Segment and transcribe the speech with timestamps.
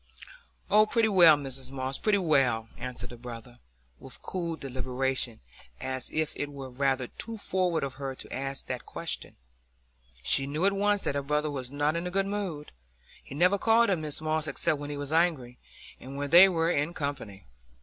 [0.67, 3.59] "Oh, pretty well, Mrs Moss, pretty well," answered the brother,
[3.99, 5.41] with cool deliberation,
[5.79, 9.35] as if it were rather too forward of her to ask that question.
[10.23, 12.65] She knew at once that her brother was not in a good humour;
[13.23, 15.59] he never called her Mrs Moss except when he was angry,
[15.99, 17.45] and when they were in company.